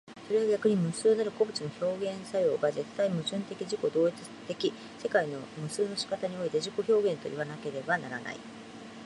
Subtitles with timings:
[0.27, 4.13] それは逆に無数なる個物の表現作用が絶対矛盾的自己同一
[4.47, 8.37] 的世界の無数の仕方においての自己表現といわなければならない。